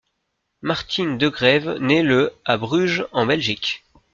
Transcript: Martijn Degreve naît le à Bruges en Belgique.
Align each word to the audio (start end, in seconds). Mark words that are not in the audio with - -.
Martijn 0.63 1.17
Degreve 1.19 1.77
naît 1.77 2.01
le 2.01 2.33
à 2.43 2.57
Bruges 2.57 3.05
en 3.11 3.27
Belgique. 3.27 3.83